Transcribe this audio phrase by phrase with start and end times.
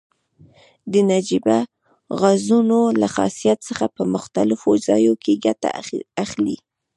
[0.91, 1.57] د نجیبه
[2.19, 5.69] غازونو له خاصیت څخه په مختلفو ځایو کې ګټه
[6.23, 6.57] اخلي.